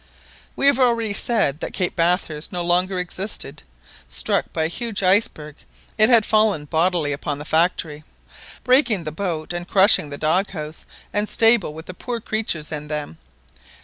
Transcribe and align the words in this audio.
We 0.55 0.65
have 0.65 0.79
already 0.79 1.13
said 1.13 1.59
that 1.59 1.73
Cape 1.73 1.95
Bathurst 1.95 2.51
no 2.51 2.65
longer 2.65 2.97
existed. 2.99 3.61
Struck 4.07 4.51
by 4.51 4.63
a 4.63 4.67
huge 4.67 5.03
iceberg 5.03 5.57
it 5.95 6.09
had 6.09 6.25
fallen 6.25 6.65
bodily 6.65 7.11
upon 7.11 7.37
the 7.37 7.45
factory, 7.45 8.03
breaking 8.63 9.03
the 9.03 9.11
boat 9.11 9.53
and 9.53 9.67
crushing 9.67 10.09
the 10.09 10.17
dog 10.17 10.49
house 10.49 10.87
and 11.13 11.29
stable 11.29 11.75
with 11.75 11.85
the 11.85 11.93
poor 11.93 12.19
creatures 12.19 12.71
in 12.71 12.87
them. 12.87 13.19